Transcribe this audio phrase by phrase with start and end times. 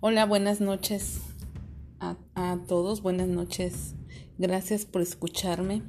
[0.00, 1.22] Hola, buenas noches
[1.98, 3.96] a, todos, buenas noches.
[4.38, 5.82] Gracias por escucharme.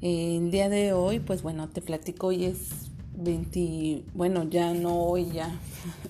[0.00, 5.26] el día de hoy, pues bueno, te platico, hoy es 20, bueno, ya no hoy,
[5.30, 5.60] ya.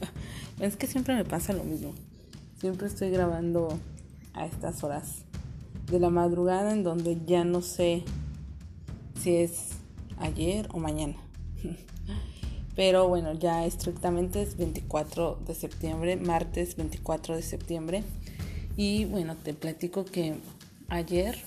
[0.60, 1.92] es que siempre me pasa lo mismo.
[2.60, 3.80] Siempre estoy grabando
[4.32, 5.24] a estas horas
[5.90, 8.04] de la madrugada en donde ya no sé
[9.20, 9.70] si es
[10.18, 11.16] ayer o mañana.
[12.76, 18.02] Pero bueno, ya estrictamente es 24 de septiembre, martes 24 de septiembre.
[18.76, 20.34] Y bueno, te platico que
[20.88, 21.38] ayer,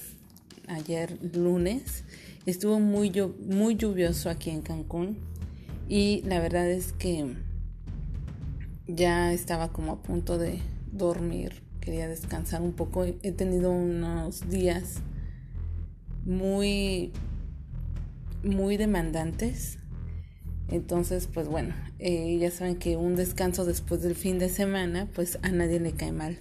[0.68, 2.04] ayer lunes,
[2.48, 3.12] estuvo muy,
[3.48, 5.20] muy lluvioso aquí en Cancún.
[5.88, 7.36] Y la verdad es que
[8.88, 10.60] ya estaba como a punto de
[10.92, 11.62] dormir.
[11.80, 13.06] Quería descansar un poco.
[13.06, 14.96] He tenido unos días
[16.26, 17.12] muy,
[18.44, 19.78] muy demandantes
[20.72, 25.40] entonces, pues bueno, eh, ya saben que un descanso después del fin de semana, pues
[25.42, 26.38] a nadie le cae mal.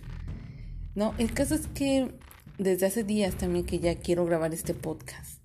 [0.94, 2.12] No, el caso es que
[2.58, 5.40] desde hace días también que ya quiero grabar este podcast.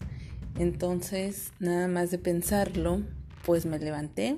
[0.59, 3.01] Entonces, nada más de pensarlo,
[3.45, 4.35] pues me levanté.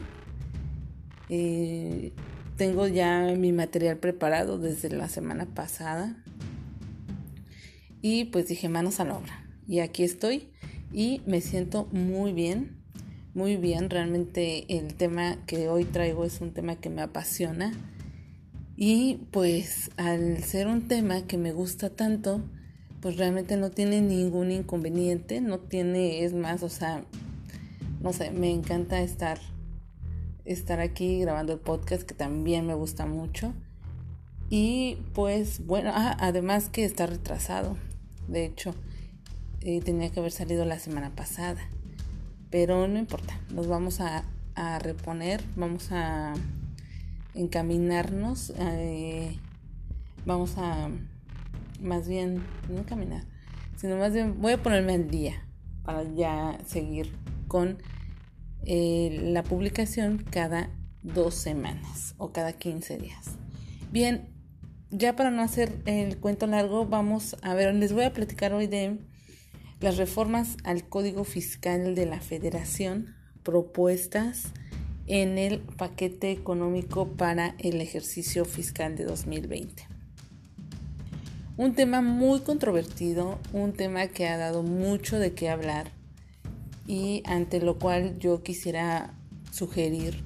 [1.30, 2.14] Eh,
[2.58, 6.16] tengo ya mi material preparado desde la semana pasada.
[8.02, 9.44] Y pues dije manos a la obra.
[9.68, 10.50] Y aquí estoy
[10.94, 12.75] y me siento muy bien
[13.36, 13.90] muy bien.
[13.90, 17.74] Realmente el tema que hoy traigo es un tema que me apasiona.
[18.78, 22.42] Y pues al ser un tema que me gusta tanto,
[23.02, 27.06] pues realmente no tiene ningún inconveniente, no tiene, es más, o sea,
[28.02, 29.40] no sé, me encanta estar,
[30.44, 33.54] estar aquí grabando el podcast que también me gusta mucho.
[34.50, 37.78] Y pues bueno, ah, además que está retrasado,
[38.28, 38.76] de hecho,
[39.62, 41.70] eh, tenía que haber salido la semana pasada
[42.50, 44.24] pero no importa, nos vamos a,
[44.80, 46.34] reponer, vamos a
[47.34, 49.38] encaminarnos, eh,
[50.26, 50.90] vamos a,
[51.82, 53.24] más bien, no caminar,
[53.76, 55.46] sino más bien voy a ponerme al día
[55.84, 57.12] para ya seguir
[57.50, 57.80] con
[58.64, 60.70] eh, la publicación cada
[61.04, 63.32] dos semanas o cada 15 días.
[63.92, 64.30] Bien,
[64.90, 68.68] ya para no hacer el cuento largo, vamos a ver, les voy a platicar hoy
[68.68, 68.98] de
[69.80, 74.46] las reformas al Código Fiscal de la Federación propuestas
[75.08, 79.88] en el paquete económico para el ejercicio fiscal de 2020.
[81.58, 85.92] Un tema muy controvertido, un tema que ha dado mucho de qué hablar
[86.88, 89.14] y ante lo cual yo quisiera
[89.52, 90.22] sugerir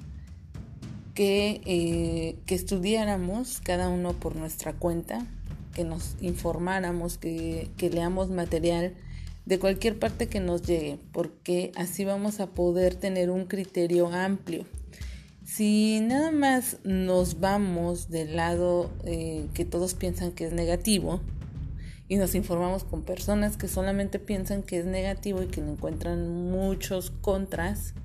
[1.13, 5.25] que, eh, que estudiáramos cada uno por nuestra cuenta,
[5.73, 8.95] que nos informáramos, que, que leamos material
[9.49, 14.63] de cualquier parte que nos llegue, porque así vamos a poder tener un criterio amplio.
[15.43, 21.19] Si nada más nos vamos del lado eh, que todos piensan que es negativo
[22.07, 27.09] y nos informamos con personas que solamente piensan que es negativo y que encuentran muchos
[27.09, 27.95] contras,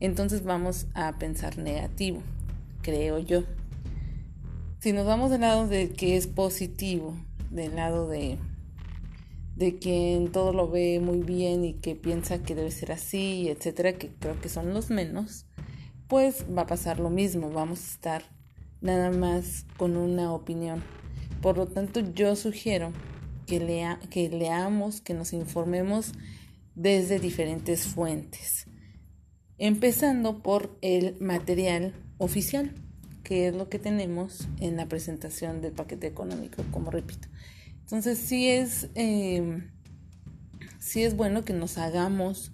[0.00, 2.22] entonces vamos a pensar negativo,
[2.80, 3.44] creo yo.
[4.78, 7.14] Si nos vamos del lado de que es positivo,
[7.50, 8.38] del lado de
[9.58, 13.94] de quien todo lo ve muy bien y que piensa que debe ser así, etcétera,
[13.94, 15.46] que creo que son los menos,
[16.06, 18.22] pues va a pasar lo mismo, vamos a estar
[18.80, 20.84] nada más con una opinión.
[21.42, 22.92] Por lo tanto, yo sugiero
[23.46, 26.12] que, lea, que leamos, que nos informemos
[26.76, 28.68] desde diferentes fuentes,
[29.58, 32.72] empezando por el material oficial,
[33.24, 37.26] que es lo que tenemos en la presentación del paquete económico, como repito.
[37.88, 39.70] Entonces sí es, em,
[40.78, 42.52] sí es bueno que nos hagamos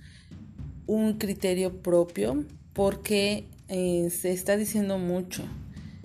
[0.87, 5.43] un criterio propio porque eh, se está diciendo mucho.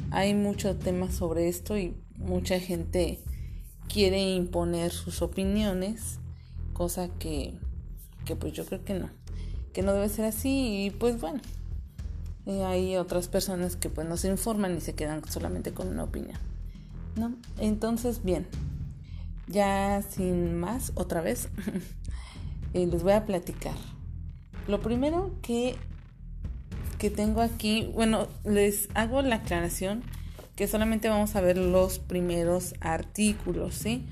[0.09, 3.19] Hay muchos temas sobre esto y mucha gente
[3.87, 6.17] quiere imponer sus opiniones,
[6.73, 7.53] cosa que,
[8.25, 9.11] que pues yo creo que no,
[9.73, 11.39] que no debe ser así y pues bueno,
[12.47, 16.05] eh, hay otras personas que pues no se informan y se quedan solamente con una
[16.05, 16.39] opinión.
[17.15, 17.35] ¿no?
[17.59, 18.47] Entonces, bien,
[19.49, 21.49] ya sin más, otra vez,
[22.73, 23.75] eh, les voy a platicar.
[24.67, 25.75] Lo primero que,
[26.99, 30.03] que tengo aquí, bueno, les hago la aclaración
[30.55, 34.05] que solamente vamos a ver los primeros artículos, ¿sí?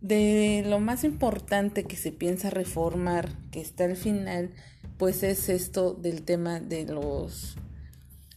[0.00, 4.50] De lo más importante que se piensa reformar, que está al final,
[4.98, 7.56] pues es esto del tema de los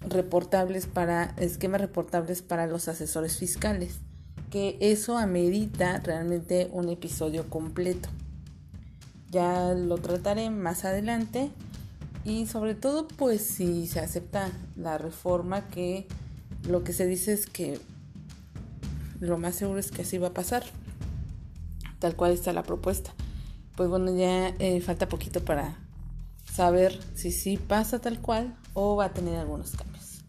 [0.07, 3.99] reportables para, esquemas reportables para los asesores fiscales
[4.49, 8.09] que eso amerita realmente un episodio completo.
[9.31, 11.51] Ya lo trataré más adelante
[12.23, 16.07] y sobre todo pues si se acepta la reforma que
[16.67, 17.79] lo que se dice es que
[19.19, 20.63] lo más seguro es que así va a pasar,
[21.99, 23.13] tal cual está la propuesta.
[23.75, 25.77] Pues bueno, ya eh, falta poquito para
[26.51, 30.21] saber si sí pasa tal cual o va a tener algunos cambios.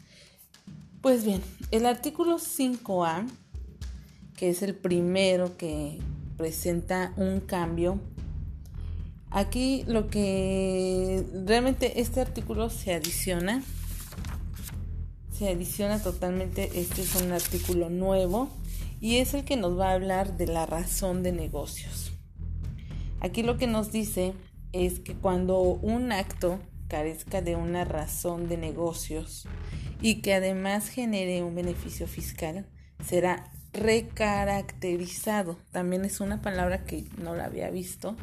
[1.01, 1.41] Pues bien,
[1.71, 3.29] el artículo 5A,
[4.37, 5.99] que es el primero que
[6.37, 8.01] presenta un cambio,
[9.31, 13.63] aquí lo que realmente este artículo se adiciona,
[15.33, 18.49] se adiciona totalmente, este es un artículo nuevo
[19.01, 22.13] y es el que nos va a hablar de la razón de negocios.
[23.21, 24.35] Aquí lo que nos dice
[24.73, 29.47] es que cuando un acto carezca de una razón de negocios
[30.01, 32.67] y que además genere un beneficio fiscal,
[33.05, 35.57] será recaracterizado.
[35.73, 38.17] También es una palabra que no la había visto.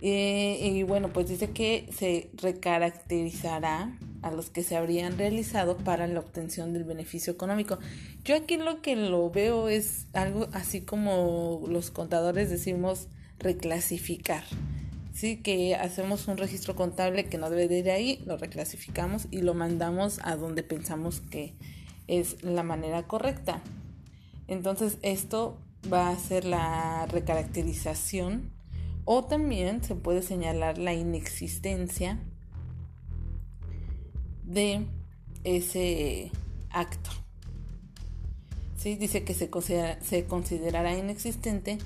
[0.00, 3.92] Eh, y bueno, pues dice que se recaracterizará
[4.22, 7.78] a los que se habrían realizado para la obtención del beneficio económico.
[8.24, 13.08] Yo aquí lo que lo veo es algo así como los contadores decimos
[13.38, 14.44] reclasificar.
[15.12, 19.42] Sí, que hacemos un registro contable que no debe de ir ahí, lo reclasificamos y
[19.42, 21.54] lo mandamos a donde pensamos que
[22.06, 23.60] es la manera correcta.
[24.48, 25.58] Entonces esto
[25.92, 28.50] va a ser la recaracterización
[29.04, 32.18] o también se puede señalar la inexistencia
[34.44, 34.86] de
[35.44, 36.30] ese
[36.70, 37.10] acto.
[38.76, 38.96] ¿Sí?
[38.96, 39.50] Dice que se,
[40.00, 41.78] se considerará inexistente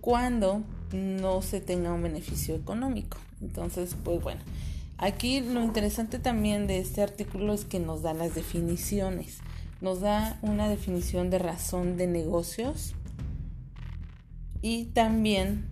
[0.00, 0.62] cuando
[0.92, 3.18] no se tenga un beneficio económico.
[3.40, 4.40] Entonces, pues bueno,
[4.98, 9.38] aquí lo interesante también de este artículo es que nos da las definiciones.
[9.80, 12.94] Nos da una definición de razón de negocios
[14.62, 15.68] y también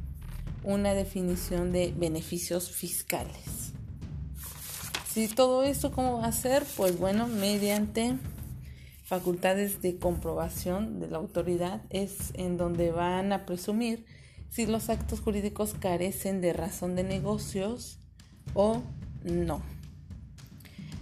[0.64, 3.72] una definición de beneficios fiscales.
[5.12, 8.16] Si todo esto cómo va a ser, pues bueno, mediante
[9.04, 14.04] facultades de comprobación de la autoridad es en donde van a presumir
[14.50, 17.98] si los actos jurídicos carecen de razón de negocios
[18.54, 18.82] o
[19.24, 19.62] no.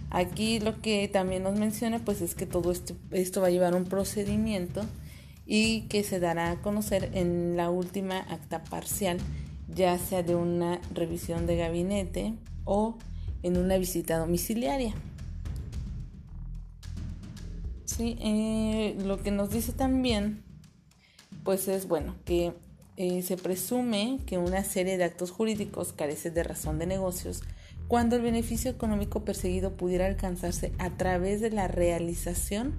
[0.09, 3.75] Aquí lo que también nos menciona pues es que todo esto, esto va a llevar
[3.75, 4.83] un procedimiento
[5.45, 9.17] y que se dará a conocer en la última acta parcial,
[9.67, 12.33] ya sea de una revisión de gabinete
[12.63, 12.97] o
[13.43, 14.93] en una visita domiciliaria.
[17.85, 20.43] Sí, eh, lo que nos dice también,
[21.43, 22.53] pues es bueno que
[22.97, 27.41] eh, se presume que una serie de actos jurídicos carece de razón de negocios
[27.87, 32.75] cuando el beneficio económico perseguido pudiera alcanzarse a través de la realización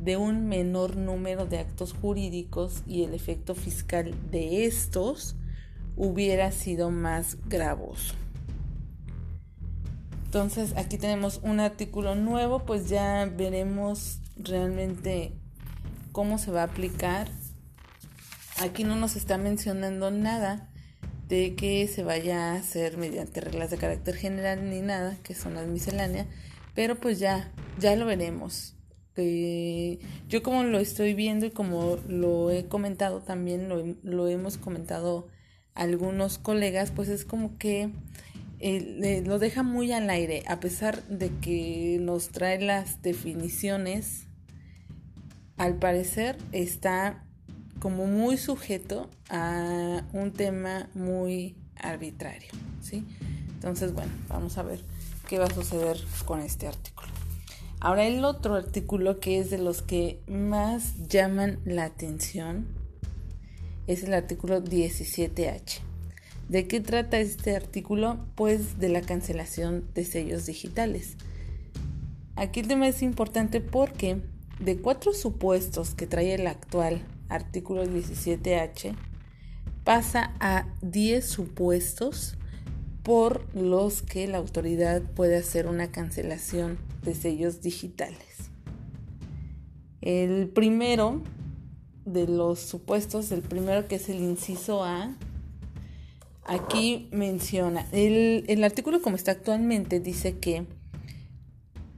[0.00, 5.36] de un menor número de actos jurídicos y el efecto fiscal de estos
[5.96, 8.14] hubiera sido más gravoso.
[10.26, 15.32] Entonces aquí tenemos un artículo nuevo, pues ya veremos realmente
[16.12, 17.28] cómo se va a aplicar
[18.62, 20.68] Aquí no nos está mencionando nada
[21.28, 25.54] de que se vaya a hacer mediante reglas de carácter general ni nada, que son
[25.54, 26.26] las misceláneas,
[26.74, 28.76] pero pues ya, ya lo veremos.
[30.28, 35.28] yo como lo estoy viendo y como lo he comentado también, lo, lo hemos comentado
[35.74, 37.90] algunos colegas, pues es como que
[38.60, 44.26] eh, lo deja muy al aire, a pesar de que nos trae las definiciones,
[45.56, 47.23] al parecer está
[47.84, 52.48] como muy sujeto a un tema muy arbitrario,
[52.80, 53.04] ¿sí?
[53.56, 54.80] Entonces, bueno, vamos a ver
[55.28, 57.10] qué va a suceder con este artículo.
[57.80, 62.68] Ahora el otro artículo que es de los que más llaman la atención
[63.86, 65.80] es el artículo 17H.
[66.48, 68.18] ¿De qué trata este artículo?
[68.34, 71.18] Pues de la cancelación de sellos digitales.
[72.34, 74.22] Aquí el tema es importante porque
[74.58, 78.94] de cuatro supuestos que trae el actual artículo 17H,
[79.84, 82.36] pasa a 10 supuestos
[83.02, 88.50] por los que la autoridad puede hacer una cancelación de sellos digitales.
[90.00, 91.22] El primero
[92.06, 95.14] de los supuestos, el primero que es el inciso A,
[96.44, 100.66] aquí menciona, el, artículo como está actualmente dice que,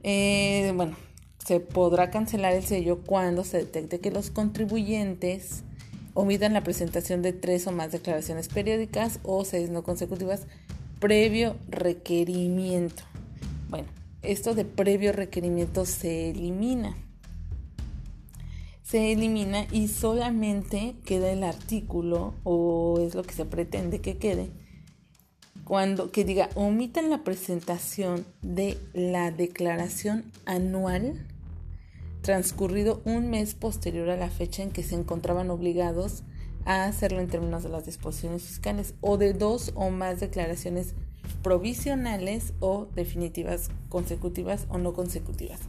[0.03, 0.95] eh, bueno,
[1.47, 5.63] se podrá cancelar el sello cuando se detecte que los contribuyentes
[6.13, 10.45] omitan la presentación de tres o más declaraciones periódicas o seis no consecutivas
[10.99, 13.03] previo requerimiento.
[13.69, 13.87] Bueno,
[14.23, 16.97] esto de previo requerimiento se elimina.
[18.83, 24.49] Se elimina y solamente queda el artículo o es lo que se pretende que quede
[25.63, 31.25] cuando que diga omitan la presentación de la declaración anual
[32.27, 36.23] transcurrido un mes posterior a la fecha en que se encontraban obligados
[36.65, 40.93] a hacerlo en términos de las disposiciones fiscales o de dos o más declaraciones
[41.41, 45.61] provisionales o definitivas consecutivas o no consecutivas.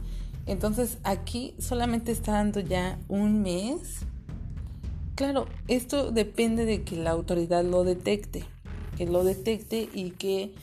[0.47, 3.99] Entonces aquí solamente está dando ya un mes.
[5.15, 8.43] Claro, esto depende de que la autoridad lo detecte,
[8.97, 10.53] que lo detecte y que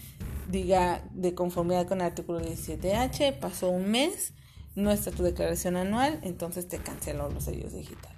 [0.53, 4.35] diga de conformidad con el artículo 17H, pasó un mes,
[4.77, 8.17] no está tu declaración anual, entonces te canceló los sellos digitales.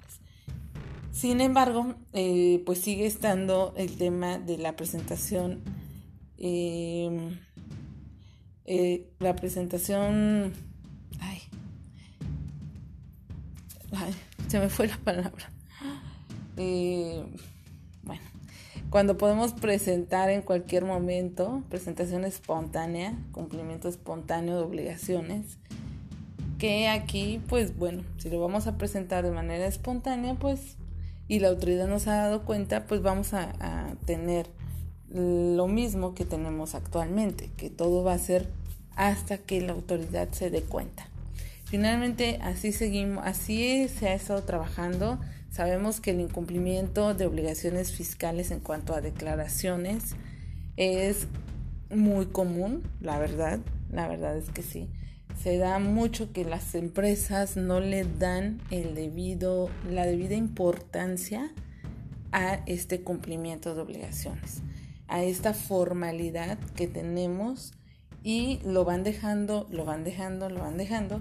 [1.13, 5.63] Sin embargo, eh, pues sigue estando el tema de la presentación,
[6.37, 7.39] em,
[8.65, 10.53] eh, la presentación,
[11.21, 11.41] ay,
[13.93, 14.15] ay,
[14.49, 15.51] se me fue la palabra.
[16.57, 17.25] Eh,
[18.03, 18.23] bueno,
[18.91, 25.59] cuando podemos presentar en cualquier momento, presentación espontánea, cumplimiento espontáneo de obligaciones,
[26.59, 30.77] que aquí, pues bueno, si lo vamos a presentar de manera espontánea, pues,
[31.29, 34.47] y la autoridad nos ha dado cuenta, pues vamos a, tener
[35.11, 38.49] lo mismo que tenemos actualmente, que todo va a ser
[38.97, 41.09] hasta que la autoridad se dé cuenta.
[41.65, 45.19] Finalmente, así seguimos, así se ha estado trabajando
[45.51, 50.15] Sabemos que el incumplimiento de obligaciones fiscales en cuanto a declaraciones
[50.77, 51.27] es
[51.91, 53.59] muy común, la verdad,
[53.91, 54.89] la verdad es que sí.
[55.43, 61.53] Se da mucho que las empresas no le dan el debido, la debida importancia
[62.33, 64.63] a este cumplimiento de obligaciones,
[65.07, 67.73] a esta formalidad que tenemos
[68.25, 71.21] y lo van dejando, lo van dejando, lo van dejando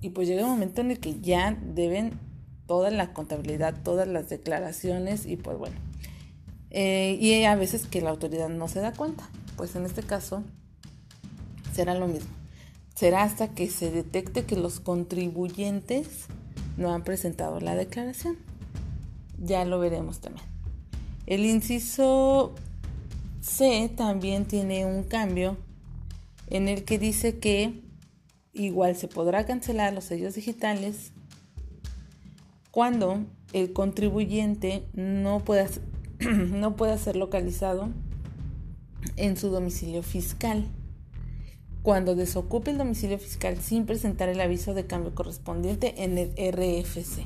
[0.00, 2.18] y pues llega un momento en el que ya deben
[2.66, 5.76] toda la contabilidad, todas las declaraciones y pues bueno.
[6.70, 9.28] Eh, y a veces que la autoridad no se da cuenta.
[9.56, 10.44] Pues en este caso
[11.72, 12.37] será lo mismo.
[12.98, 16.26] Será hasta que se detecte que los contribuyentes
[16.76, 18.36] no han presentado la declaración.
[19.40, 20.44] Ya lo veremos también.
[21.24, 22.56] El inciso
[23.40, 25.56] C también tiene un cambio
[26.48, 27.84] en el que dice que
[28.52, 31.12] igual se podrá cancelar los sellos digitales
[32.72, 35.68] cuando el contribuyente no pueda,
[36.18, 37.90] no pueda ser localizado
[39.14, 40.66] en su domicilio fiscal.
[41.82, 47.24] Cuando desocupe el domicilio fiscal sin presentar el aviso de cambio correspondiente en el RFC.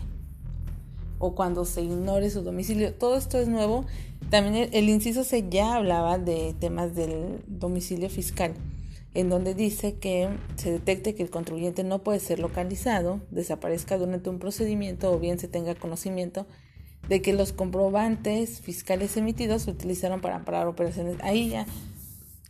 [1.18, 2.92] O cuando se ignore su domicilio.
[2.94, 3.86] Todo esto es nuevo.
[4.30, 8.54] También el, inciso C ya hablaba de temas del domicilio fiscal
[9.14, 14.30] en donde dice que se detecte que el contribuyente no puede ser localizado, desaparezca durante
[14.30, 16.46] un procedimiento o bien se tenga conocimiento
[17.08, 21.16] de que los comprobantes fiscales emitidos se utilizaron para amparar operaciones.
[21.22, 21.66] Ahí ya,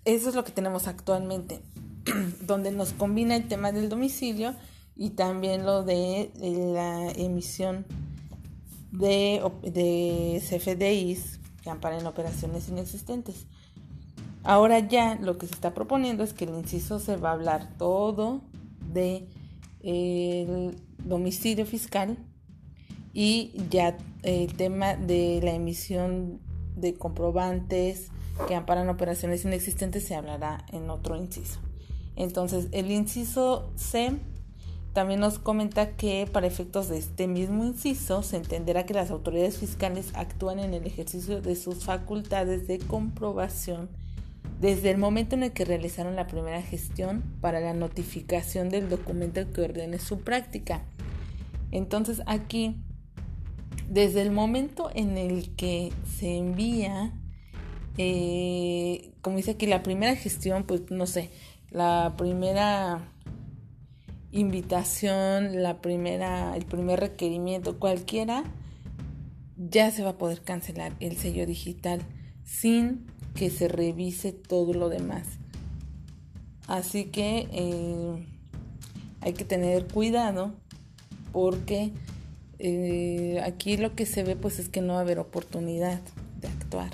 [0.04, 1.60] eso es lo que tenemos actualmente,
[2.46, 4.54] donde nos combina el tema del domicilio
[4.96, 7.86] y también lo de la emisión
[8.92, 13.46] de, de CFDIs que amparen operaciones inexistentes.
[14.44, 17.76] Ahora ya lo que se está proponiendo es que el inciso se va a hablar
[17.78, 18.42] todo
[18.92, 19.28] de
[19.82, 22.16] el domicilio fiscal
[23.12, 26.40] y ya el tema de la emisión
[26.76, 28.10] de comprobantes
[28.48, 31.60] que amparan operaciones inexistentes se hablará en otro inciso.
[32.16, 34.12] Entonces, el inciso C
[34.92, 39.58] también nos comenta que para efectos de este mismo inciso se entenderá que las autoridades
[39.58, 43.88] fiscales actúan en el ejercicio de sus facultades de comprobación
[44.60, 49.50] desde el momento en el que realizaron la primera gestión para la notificación del documento
[49.50, 50.82] que ordene su práctica.
[51.72, 52.76] Entonces aquí,
[53.88, 57.12] desde el momento en el que se envía,
[57.98, 61.30] eh, como dice aquí, la primera gestión, pues no sé,
[61.72, 63.00] la primera
[64.30, 68.44] invitación, la primera, el primer requerimiento, cualquiera,
[69.56, 72.02] ya se va a poder cancelar el sello digital
[72.44, 75.26] sin que se revise todo lo demás.
[76.66, 78.26] Así que eh,
[79.20, 80.52] hay que tener cuidado
[81.32, 81.92] porque
[82.58, 86.00] eh, aquí lo que se ve pues es que no va a haber oportunidad
[86.40, 86.90] de actuar.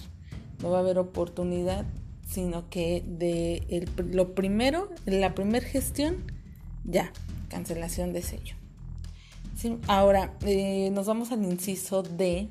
[0.62, 1.84] No va a haber oportunidad,
[2.28, 6.30] sino que de lo primero, la primera gestión,
[6.84, 7.12] ya,
[7.48, 8.54] cancelación de sello.
[9.86, 12.48] ahora, eh, nos vamos al inciso D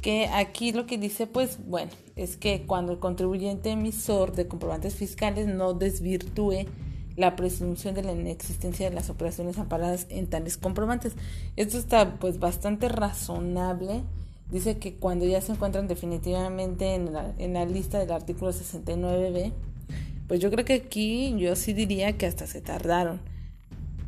[0.00, 4.94] que aquí lo que dice, pues bueno, es que cuando el contribuyente emisor de comprobantes
[4.94, 6.66] fiscales no desvirtúe
[7.16, 11.14] la presunción de la inexistencia de las operaciones amparadas en tales comprobantes.
[11.56, 14.02] Esto está pues bastante razonable.
[14.50, 19.52] Dice que cuando ya se encuentran definitivamente en la, en la lista del artículo 69b,
[20.28, 23.20] pues yo creo que aquí yo sí diría que hasta se tardaron.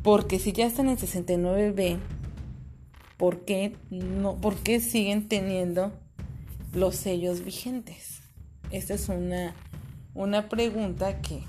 [0.03, 1.99] Porque si ya están en 69B,
[3.17, 5.91] ¿por qué, no, ¿por qué siguen teniendo
[6.73, 8.21] los sellos vigentes?
[8.71, 9.53] Esta es una,
[10.13, 11.43] una pregunta que,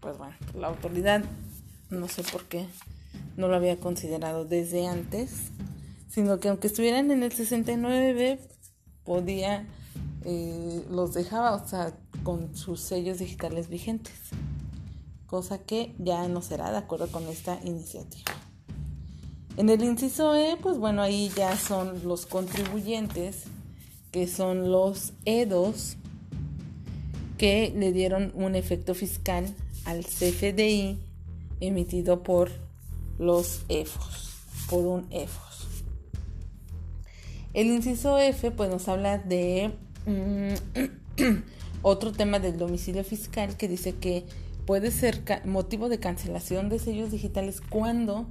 [0.00, 1.22] pues bueno, la autoridad
[1.90, 2.66] no sé por qué
[3.36, 5.50] no lo había considerado desde antes,
[6.14, 8.38] sino que aunque estuvieran en el 69B,
[9.02, 9.66] podía,
[10.24, 11.92] eh, los dejaba, o sea,
[12.22, 14.14] con sus sellos digitales vigentes,
[15.26, 18.32] cosa que ya no será de acuerdo con esta iniciativa.
[19.56, 23.42] En el inciso E, pues bueno, ahí ya son los contribuyentes,
[24.12, 25.96] que son los EDOS,
[27.38, 29.52] que le dieron un efecto fiscal
[29.84, 31.00] al CFDI
[31.58, 32.52] emitido por
[33.18, 34.30] los EFOS,
[34.68, 35.53] por un EFOS.
[37.54, 39.70] El inciso F pues nos habla de
[40.06, 41.22] mm,
[41.82, 44.24] otro tema del domicilio fiscal que dice que
[44.66, 48.26] puede ser motivo de cancelación de sellos digitales cuando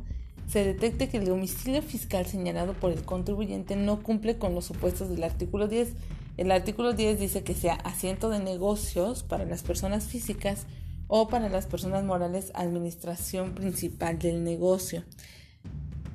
[0.49, 5.09] se detecte que el domicilio fiscal señalado por el contribuyente no cumple con los supuestos
[5.09, 5.93] del artículo 10.
[6.35, 10.65] El artículo 10 dice que sea asiento de negocios para las personas físicas
[11.07, 15.05] o para las personas morales administración principal del negocio.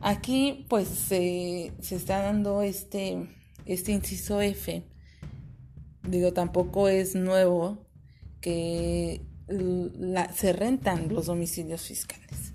[0.01, 3.29] Aquí pues se está dando este,
[3.67, 4.83] este inciso F.
[6.09, 7.87] Digo, tampoco es nuevo
[8.41, 9.23] que
[10.35, 12.53] se rentan los domicilios fiscales.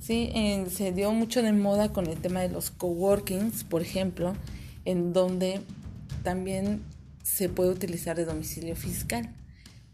[0.00, 0.32] Sí,
[0.70, 4.34] se dio mucho de moda con el tema de los coworkings, por ejemplo,
[4.84, 5.60] en donde
[6.22, 6.82] también
[7.22, 9.34] se puede utilizar de domicilio fiscal.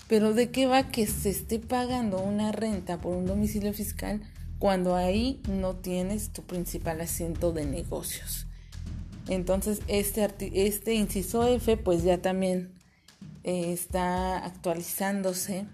[0.09, 4.21] Pero ¿de qué va que se esté pagando una renta por un domicilio fiscal
[4.63, 8.47] cuando ahí no tienes tu principal asiento de negocios?
[9.27, 10.31] Entonces, este,
[10.67, 12.71] este inciso F pues ya también
[13.43, 15.67] eh, está actualizándose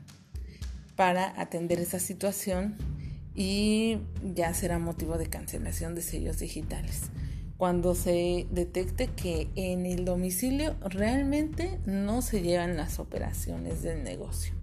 [0.96, 2.78] para atender esa situación
[3.34, 7.10] y ya será motivo de cancelación de sellos digitales
[7.58, 14.57] cuando se detecte que en el domicilio realmente no se llevan las operaciones del negocio.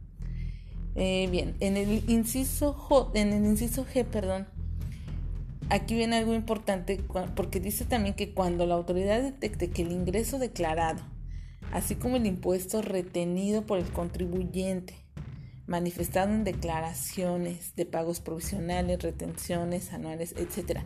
[0.95, 4.47] Eh, bien, en el inciso J, en el inciso G, perdón,
[5.69, 7.03] aquí viene algo importante
[7.35, 11.03] porque dice también que cuando la autoridad detecte que el ingreso declarado,
[11.71, 14.95] así como el impuesto retenido por el contribuyente,
[15.67, 20.85] manifestado en declaraciones de pagos provisionales, retenciones anuales, etcétera,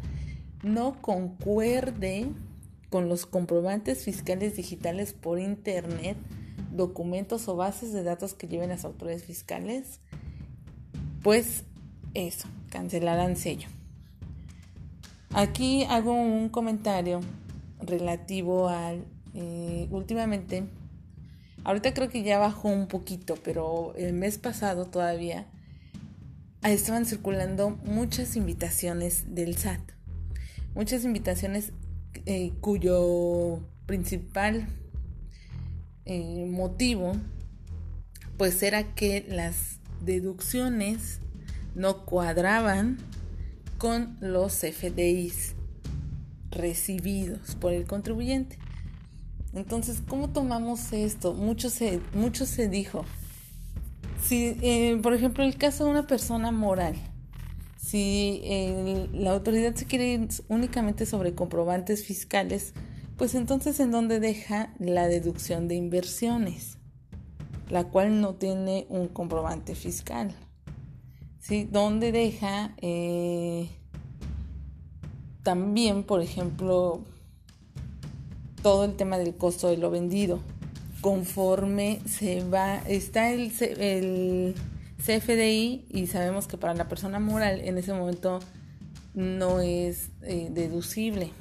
[0.64, 2.28] no concuerde
[2.90, 6.18] con los comprobantes fiscales digitales por Internet,
[6.80, 10.00] documentos o bases de datos que lleven las autoridades fiscales,
[11.22, 11.64] pues
[12.14, 13.68] eso, cancelarán sello.
[15.34, 17.20] Aquí hago un comentario
[17.80, 20.64] relativo al, eh, últimamente,
[21.64, 25.46] ahorita creo que ya bajó un poquito, pero el mes pasado todavía
[26.64, 30.00] estaban circulando muchas invitaciones del SAT
[30.76, 31.74] muchas invitaciones
[32.26, 34.68] eh, cuyo principal
[36.10, 37.14] eh, motivo
[38.38, 41.20] pues era que las deducciones
[41.76, 42.98] no cuadraban
[43.78, 45.56] con los FDIs
[46.52, 48.58] recibidos por el contribuyente.
[49.54, 51.34] Entonces, ¿cómo tomamos esto?
[51.34, 52.02] Mucho se,
[52.34, 53.06] se dijo.
[54.22, 56.96] Si, eh, por ejemplo, el caso de una persona moral
[57.90, 58.42] si
[59.14, 62.74] la autoridad se quiere ir únicamente sobre comprobantes fiscales,
[63.20, 66.78] pues entonces en dónde deja la deducción de inversiones,
[67.70, 70.34] la cual no tiene un comprobante fiscal.
[71.40, 71.68] ¿Sí?
[71.70, 73.70] ¿Dónde deja eh,
[75.44, 77.02] también, por ejemplo,
[78.64, 80.40] todo el tema del costo de lo vendido?
[81.02, 83.52] Conforme se va, está el,
[84.98, 88.40] CFDI y sabemos que para la persona moral en ese momento
[89.14, 91.32] no es eh, deducible,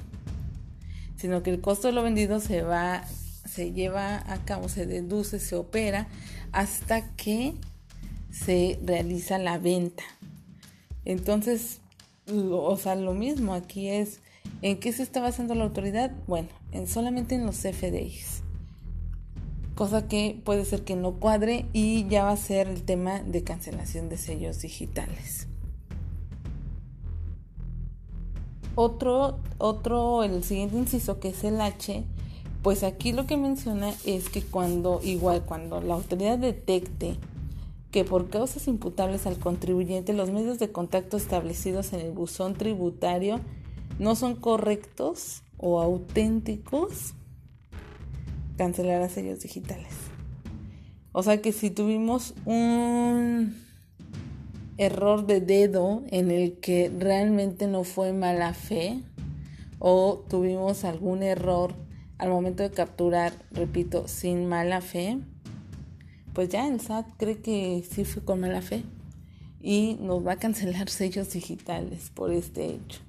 [1.19, 3.03] sino que el costo de lo vendido se va,
[3.45, 6.07] se lleva a cabo, se deduce, se opera
[6.51, 7.55] hasta que
[8.31, 10.03] se realiza la venta.
[11.05, 11.79] Entonces,
[12.27, 14.21] o sea, lo mismo aquí es,
[14.61, 16.11] ¿en qué se está basando la autoridad?
[16.27, 18.43] Bueno, en, solamente en los CFDIs
[19.79, 23.45] cosa que puede ser que no cuadre y ya va a ser el tema de
[23.45, 25.47] cancelación de sellos digitales.
[28.81, 32.05] Otro, otro, el siguiente inciso que es el H,
[32.63, 37.17] pues aquí lo que menciona es que cuando, igual, cuando la autoridad detecte
[37.91, 43.41] que por causas imputables al contribuyente los medios de contacto establecidos en el buzón tributario
[43.99, 47.15] no son correctos o auténticos,
[48.55, 49.91] cancelar a sellos digitales.
[51.11, 53.57] O sea que si tuvimos un
[54.79, 59.03] error de dedo en el que realmente no fue mala fe
[59.77, 61.73] o tuvimos algún error
[62.17, 65.19] al momento de capturar, repito, sin mala fe,
[66.33, 68.83] pues ya el SAT cree que sí fue con mala fe
[69.61, 73.01] y nos va a cancelar sellos digitales por este hecho.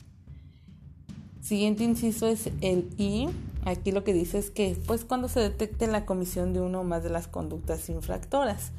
[1.40, 3.28] Siguiente inciso es el I.
[3.64, 6.84] Aquí lo que dice es que pues cuando se detecte la comisión de uno o
[6.84, 8.72] más de las conductas infractoras,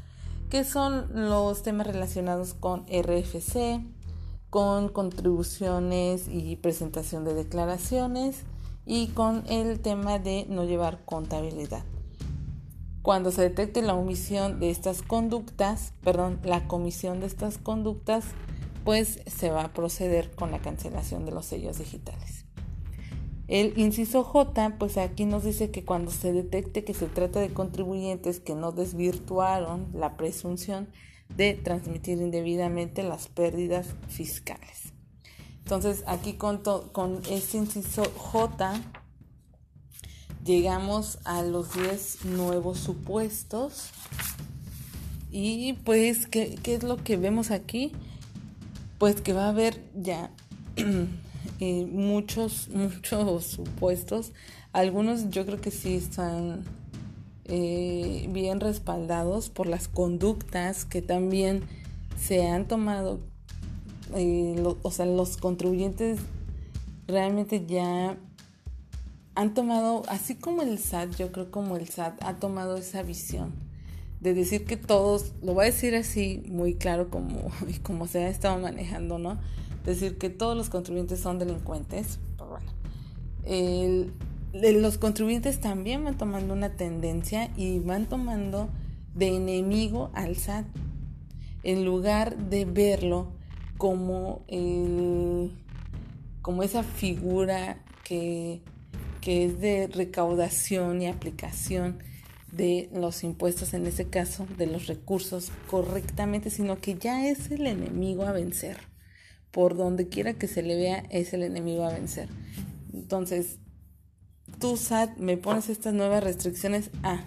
[0.51, 3.81] que son los temas relacionados con RFC,
[4.49, 8.41] con contribuciones y presentación de declaraciones
[8.85, 11.85] y con el tema de no llevar contabilidad.
[13.01, 18.25] Cuando se detecte la omisión de estas conductas, perdón, la comisión de estas conductas,
[18.83, 22.40] pues se va a proceder con la cancelación de los sellos digitales.
[23.51, 27.53] El inciso J, pues aquí nos dice que cuando se detecte que se trata de
[27.53, 30.87] contribuyentes que no desvirtuaron la presunción
[31.35, 34.93] de transmitir indebidamente las pérdidas fiscales.
[35.57, 36.61] Entonces aquí con,
[36.93, 38.79] con este inciso J
[40.45, 43.89] llegamos a los 10 nuevos supuestos.
[45.29, 47.91] Y pues, ¿qué, es lo que vemos aquí?
[48.97, 50.31] Pues que va a haber ya
[51.61, 54.33] eh, muchos, muchos supuestos.
[54.73, 56.63] Algunos yo creo que sí están
[57.45, 61.61] eh, bien respaldados por las conductas que también
[62.19, 63.19] se han tomado.
[64.15, 66.19] Eh, o sea, los contribuyentes
[67.07, 68.17] realmente ya
[69.35, 73.53] han tomado, así como el SAT, yo creo como el SAT ha tomado esa visión
[74.19, 77.51] de decir que todos, lo voy a decir así muy claro como,
[77.83, 79.39] como se ha estado manejando, ¿no?
[79.85, 82.71] Decir que todos los contribuyentes son delincuentes, pues bueno.
[84.53, 88.69] los contribuyentes también van tomando una tendencia y van tomando
[89.15, 90.65] de enemigo al SAT,
[91.63, 93.31] en lugar de verlo
[93.77, 94.45] como,
[96.41, 98.61] como esa figura que
[99.21, 101.99] que es de recaudación y aplicación
[102.51, 107.67] de los impuestos, en este caso de los recursos correctamente, sino que ya es el
[107.67, 108.77] enemigo a vencer.
[109.51, 112.29] Por donde quiera que se le vea, es el enemigo a vencer.
[112.93, 113.59] Entonces,
[114.59, 116.89] tú, SAT, me pones estas nuevas restricciones.
[117.03, 117.25] Ah,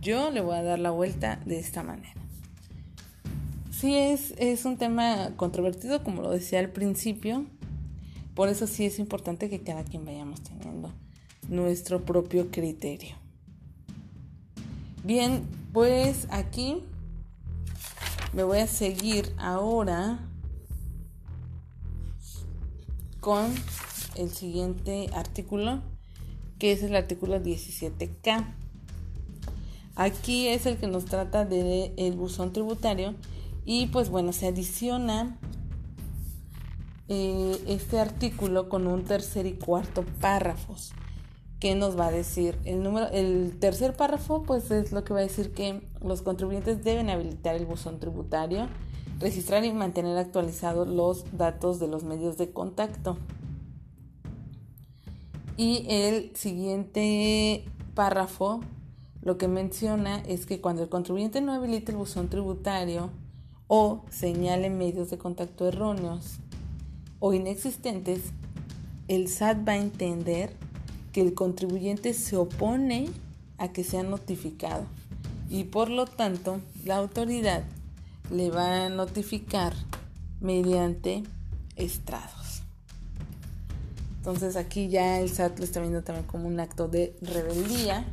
[0.00, 2.14] yo le voy a dar la vuelta de esta manera.
[3.70, 7.46] Sí, es, es un tema controvertido, como lo decía al principio.
[8.34, 10.92] Por eso sí es importante que cada quien vayamos teniendo
[11.48, 13.16] nuestro propio criterio.
[15.04, 16.82] Bien, pues aquí
[18.32, 20.18] me voy a seguir ahora
[23.26, 23.52] con
[24.14, 25.80] el siguiente artículo,
[26.60, 28.54] que es el artículo 17K.
[29.96, 33.16] Aquí es el que nos trata del el buzón tributario
[33.64, 35.40] y pues bueno, se adiciona
[37.08, 40.92] eh, este artículo con un tercer y cuarto párrafos.
[41.58, 42.56] ¿qué nos va a decir?
[42.64, 46.84] El, número, el tercer párrafo, pues es lo que va a decir que los contribuyentes
[46.84, 48.68] deben habilitar el buzón tributario,
[49.18, 53.16] registrar y mantener actualizados los datos de los medios de contacto.
[55.56, 58.60] Y el siguiente párrafo
[59.22, 63.10] lo que menciona es que cuando el contribuyente no habilite el buzón tributario
[63.66, 66.38] o señale medios de contacto erróneos
[67.18, 68.20] o inexistentes,
[69.08, 70.52] el SAT va a entender
[71.12, 73.08] que el contribuyente se opone
[73.58, 74.84] a que sea notificado
[75.48, 77.64] y por lo tanto la autoridad
[78.30, 79.74] le va a notificar
[80.40, 81.22] mediante
[81.76, 82.62] estrados.
[84.18, 88.04] Entonces aquí ya el SAT lo está viendo también como un acto de rebeldía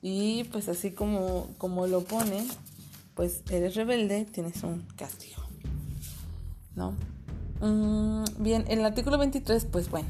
[0.00, 2.46] y pues así como, como lo pone,
[3.14, 5.42] pues eres rebelde, tienes un castigo.
[6.74, 6.94] ¿No?
[7.60, 10.08] Mm, bien, el artículo 23, pues bueno,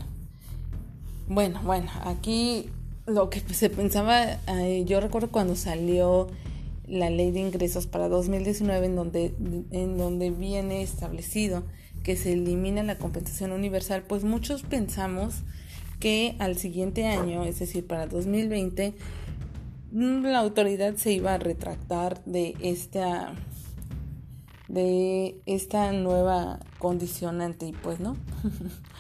[1.28, 2.70] bueno, bueno, aquí
[3.06, 6.28] lo que se pensaba, eh, yo recuerdo cuando salió
[6.86, 9.34] la ley de ingresos para 2019 en donde,
[9.70, 11.64] en donde viene establecido
[12.02, 15.42] que se elimina la compensación universal, pues muchos pensamos
[16.00, 18.94] que al siguiente año, es decir, para 2020,
[19.92, 23.34] mm, la autoridad se iba a retractar de esta
[24.68, 28.16] de esta nueva condicionante y pues no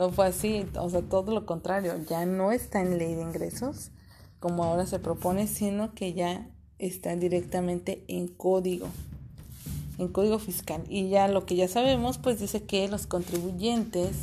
[0.00, 3.90] No fue así, o sea, todo lo contrario, ya no está en ley de ingresos
[4.38, 6.48] como ahora se propone, sino que ya
[6.80, 8.88] está directamente en código,
[9.98, 10.82] en código fiscal.
[10.88, 14.16] Y ya lo que ya sabemos, pues dice que los contribuyentes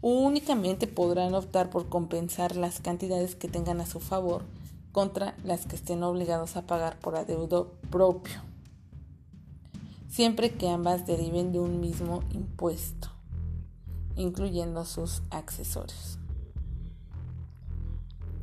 [0.00, 4.42] únicamente podrán optar por compensar las cantidades que tengan a su favor
[4.92, 8.40] contra las que estén obligados a pagar por adeudo propio.
[10.10, 13.08] siempre que ambas deriven de un mismo impuesto,
[14.16, 16.18] incluyendo sus accesorios.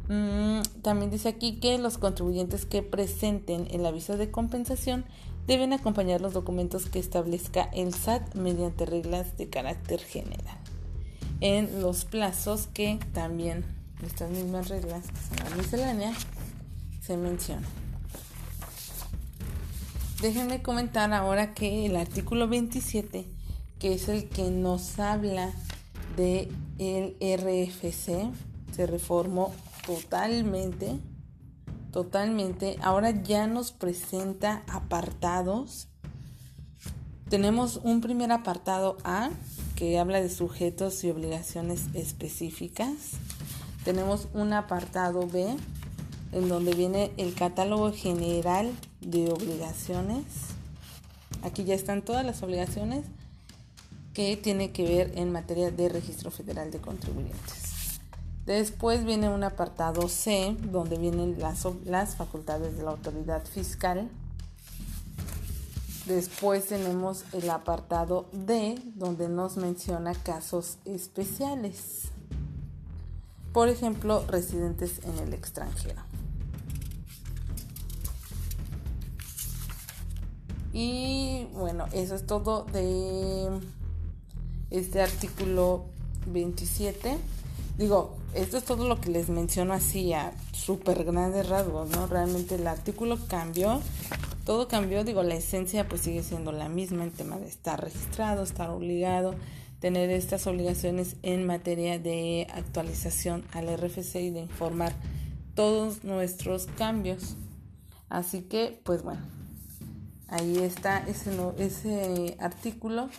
[0.08, 5.06] Mm, también dice aquí que los contribuyentes que presenten el aviso de compensación
[5.48, 10.58] deben acompañar los documentos que establezca el SAT mediante reglas de carácter general.
[11.42, 13.66] En los plazos que también
[14.06, 16.14] estas mismas reglas, que son la miscelánea,
[17.02, 17.66] se mencionan.
[20.22, 23.26] Déjenme comentar ahora que el artículo 27,
[23.80, 25.52] que es el que nos habla
[26.16, 28.32] de RFC,
[28.74, 29.54] se reformó
[29.86, 31.00] totalmente,
[31.92, 32.78] totalmente.
[32.82, 35.88] Ahora ya nos presenta apartados.
[37.30, 39.30] Tenemos un primer apartado A
[39.76, 43.12] que habla de sujetos y obligaciones específicas.
[43.84, 45.56] Tenemos un apartado B
[46.32, 48.72] en donde viene el catálogo general
[49.02, 50.26] de obligaciones.
[51.44, 53.06] Aquí ya están todas las obligaciones
[54.14, 57.65] que tiene que ver en materia de registro federal de contribuyentes.
[58.46, 64.08] Después viene un apartado C, donde vienen las, facultades de la autoridad fiscal.
[66.06, 72.10] Después tenemos el apartado D, donde nos menciona casos especiales.
[73.52, 76.04] Por ejemplo, residentes en el extranjero.
[80.72, 83.50] Y bueno, eso es todo de
[84.70, 85.86] este artículo
[86.28, 87.18] 27.
[87.78, 92.08] Digo, esto es todo lo que les menciono así a súper grandes rasgos, ¿no?
[92.08, 93.82] Realmente el artículo cambió,
[94.46, 98.44] todo cambió, digo, la esencia pues sigue siendo la misma, el tema de estar registrado,
[98.44, 99.36] estar obligado,
[99.80, 104.94] tener estas obligaciones en materia de actualización al RFC y de informar
[105.54, 107.36] todos nuestros cambios.
[108.08, 109.22] Así que, pues bueno,
[110.30, 113.10] ahí está ese, ese artículo.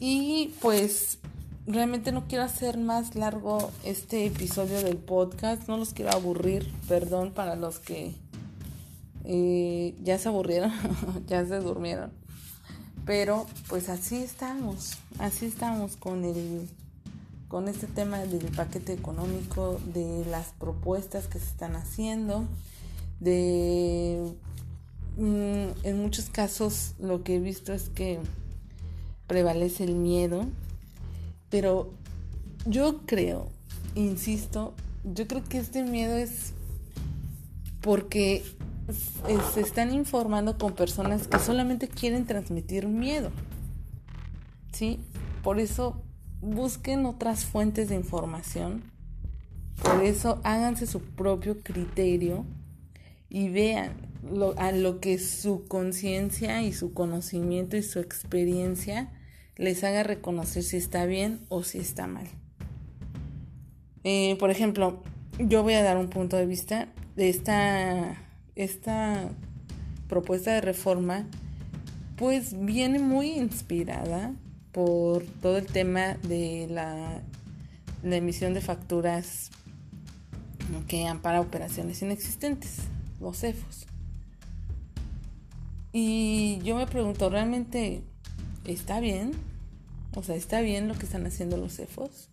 [0.00, 1.18] Y pues
[1.66, 7.32] realmente no quiero hacer más largo este episodio del podcast, no los quiero aburrir, perdón
[7.32, 8.14] para los que
[9.24, 10.72] eh, ya se aburrieron,
[11.26, 12.12] ya se durmieron.
[13.04, 16.68] Pero pues así estamos, así estamos con el
[17.48, 22.44] con este tema del paquete económico, de las propuestas que se están haciendo,
[23.20, 24.34] de
[25.16, 28.18] mm, en muchos casos lo que he visto es que
[29.28, 30.46] prevalece el miedo
[31.50, 31.92] pero
[32.66, 33.48] yo creo,
[33.94, 36.52] insisto, yo creo que este miedo es
[37.80, 38.42] porque
[39.54, 43.30] se están informando con personas que solamente quieren transmitir miedo.
[44.72, 45.00] ¿Sí?
[45.42, 46.02] Por eso
[46.40, 48.82] busquen otras fuentes de información.
[49.82, 52.44] Por eso háganse su propio criterio
[53.28, 53.92] y vean
[54.56, 59.10] a lo que su conciencia y su conocimiento y su experiencia
[59.56, 62.26] les haga reconocer si está bien o si está mal.
[64.04, 65.02] Eh, por ejemplo,
[65.38, 68.16] yo voy a dar un punto de vista de esta,
[68.54, 69.28] esta
[70.08, 71.26] propuesta de reforma,
[72.16, 74.32] pues viene muy inspirada
[74.72, 77.22] por todo el tema de la,
[78.02, 79.50] emisión de facturas
[80.86, 82.76] que ampara operaciones inexistentes,
[83.20, 83.86] los CEFOS.
[85.92, 88.04] Y yo me pregunto, ¿realmente
[88.66, 89.32] está bien.
[90.14, 92.28] O sea, está bien lo que están haciendo los CEFOS.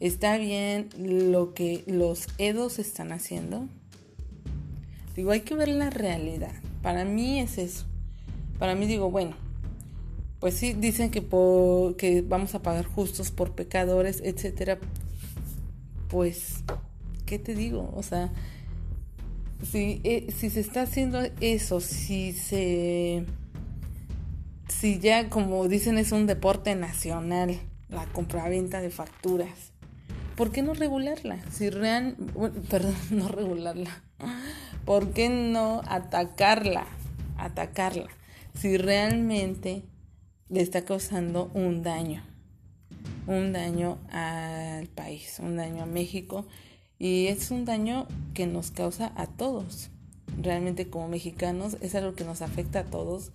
[0.00, 3.66] Está bien lo que los EDOS están haciendo.
[5.14, 6.52] Digo, hay que ver la realidad.
[6.82, 7.84] Para mí es eso.
[8.58, 9.34] Para mí digo, bueno,
[10.40, 11.26] pues sí, dicen que,
[11.96, 14.78] que vamos a pagar justos por pecadores, etcétera.
[16.08, 16.62] Pues,
[17.24, 17.92] ¿qué te digo?
[17.96, 18.32] O sea,
[19.70, 23.24] si, eh, si se está haciendo eso, si se
[24.78, 27.58] si ya como dicen es un deporte nacional,
[27.88, 29.72] la compraventa de facturas,
[30.36, 31.42] ¿por qué no regularla?
[31.50, 32.16] Si real,
[32.70, 34.02] perdón, no regularla.
[34.84, 36.86] ¿Por qué no atacarla?
[37.38, 38.08] Atacarla.
[38.54, 39.82] Si realmente
[40.48, 42.22] le está causando un daño.
[43.26, 46.46] Un daño al país, un daño a México.
[46.98, 49.90] Y es un daño que nos causa a todos.
[50.40, 53.32] Realmente como mexicanos es algo que nos afecta a todos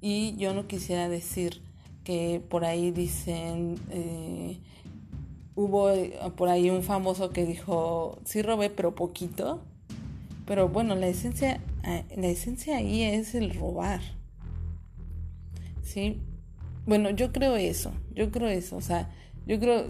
[0.00, 1.60] y yo no quisiera decir
[2.04, 4.58] que por ahí dicen, eh,
[5.54, 9.60] hubo eh, por ahí un famoso que dijo, sí robé, pero poquito.
[10.46, 14.00] Pero bueno, la esencia, eh, la esencia ahí es el robar.
[15.82, 16.18] ¿Sí?
[16.86, 19.10] Bueno, yo creo eso, yo creo eso, o sea,
[19.46, 19.86] yo creo,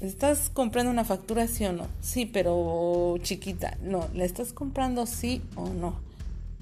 [0.00, 1.86] ¿estás comprando una factura sí o no?
[2.00, 3.78] Sí, pero chiquita.
[3.82, 6.00] No, ¿la estás comprando sí o no?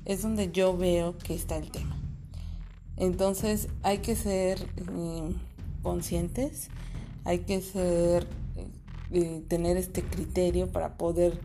[0.04, 2.01] Es donde yo veo que está el tema.
[2.96, 5.34] Entonces hay que ser eh,
[5.82, 6.68] conscientes,
[7.24, 8.26] hay que ser,
[9.10, 11.40] eh, tener este criterio para poder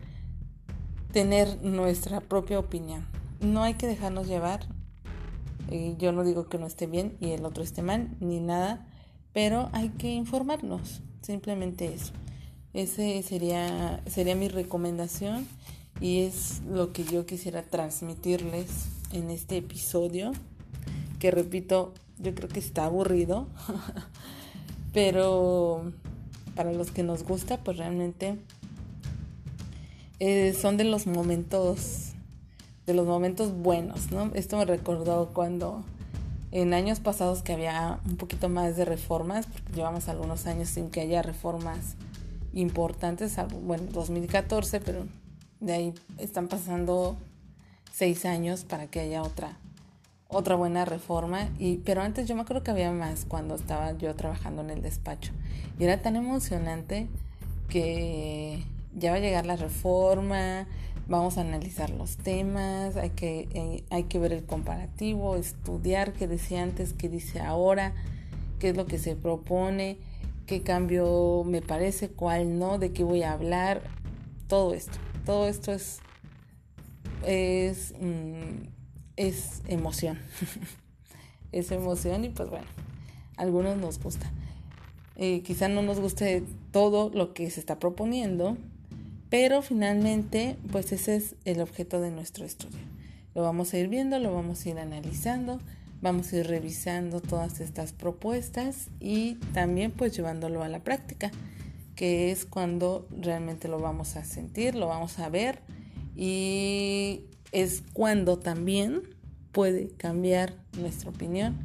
[1.12, 3.06] tener nuestra propia opinión.
[3.40, 4.66] No hay que dejarnos llevar.
[5.98, 8.86] yo no digo que no esté bien y el otro esté mal, ni nada,
[9.32, 12.12] pero hay que informarnos, simplemente eso.
[12.72, 15.46] Ese sería, sería mi recomendación
[16.00, 18.68] y es lo que yo quisiera transmitirles
[19.12, 20.32] en este episodio,
[21.18, 23.46] que repito, yo creo que está aburrido,
[24.92, 25.92] pero
[26.54, 28.36] para los que nos gusta, pues realmente
[30.20, 32.12] eh, son de los momentos,
[32.86, 34.30] de los momentos buenos, ¿no?
[34.34, 35.84] Esto me recordó cuando
[36.50, 40.90] en años pasados que había un poquito más de reformas, porque llevamos algunos años sin
[40.90, 41.94] que haya reformas
[42.52, 45.06] importantes, bueno, 2014, pero
[45.60, 47.16] de ahí están pasando
[47.92, 49.58] seis años para que haya otra
[50.28, 54.14] otra buena reforma y pero antes yo me acuerdo que había más cuando estaba yo
[54.14, 55.32] trabajando en el despacho
[55.78, 57.08] y era tan emocionante
[57.68, 58.64] que
[58.94, 60.66] ya va a llegar la reforma
[61.08, 66.26] vamos a analizar los temas hay que eh, hay que ver el comparativo estudiar qué
[66.26, 67.94] decía antes qué dice ahora
[68.58, 69.98] qué es lo que se propone
[70.48, 73.82] qué cambio me parece, cuál no, de qué voy a hablar,
[74.48, 74.98] todo esto.
[75.26, 76.00] Todo esto es,
[77.24, 78.66] es, mm,
[79.18, 80.18] es emoción.
[81.52, 82.66] es emoción y pues bueno,
[83.36, 84.30] algunos nos gusta.
[85.16, 88.56] Eh, quizá no nos guste todo lo que se está proponiendo,
[89.28, 92.80] pero finalmente pues ese es el objeto de nuestro estudio.
[93.34, 95.60] Lo vamos a ir viendo, lo vamos a ir analizando
[96.00, 101.32] Vamos a ir revisando todas estas propuestas y también pues llevándolo a la práctica,
[101.96, 105.58] que es cuando realmente lo vamos a sentir, lo vamos a ver
[106.14, 109.02] y es cuando también
[109.52, 111.56] puede cambiar nuestra opinión,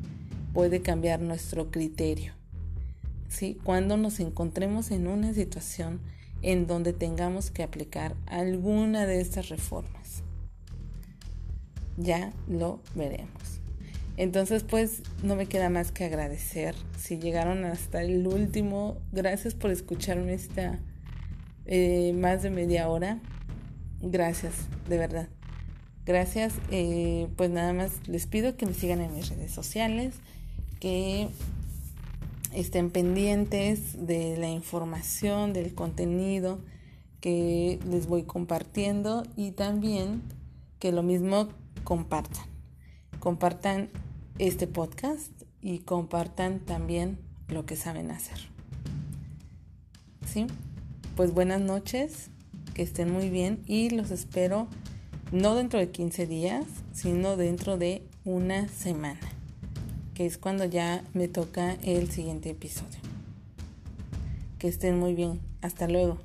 [0.53, 2.33] puede cambiar nuestro criterio.
[3.29, 3.57] ¿sí?
[3.63, 5.99] Cuando nos encontremos en una situación
[6.41, 10.23] en donde tengamos que aplicar alguna de estas reformas.
[11.97, 13.61] Ya lo veremos.
[14.17, 16.75] Entonces, pues no me queda más que agradecer.
[16.99, 20.79] Si llegaron hasta el último, gracias por escucharme esta
[21.65, 23.19] eh, más de media hora.
[24.01, 24.53] Gracias,
[24.87, 25.29] de verdad.
[26.05, 26.53] Gracias.
[26.71, 30.15] Eh, pues nada más les pido que me sigan en mis redes sociales,
[30.79, 31.29] que
[32.53, 36.59] estén pendientes de la información, del contenido
[37.21, 40.21] que les voy compartiendo y también
[40.79, 41.47] que lo mismo
[41.85, 42.53] compartan
[43.23, 43.87] compartan
[44.37, 48.37] este podcast y compartan también lo que saben hacer.
[50.27, 50.45] ¿Sí?
[51.15, 52.31] Pues buenas noches,
[52.73, 54.67] que estén muy bien y los espero
[55.33, 59.19] no dentro de 15 días, sino dentro de una semana,
[60.13, 62.99] que es cuando ya me toca el siguiente episodio.
[64.59, 65.41] Que estén muy bien.
[65.61, 66.19] Hasta luego.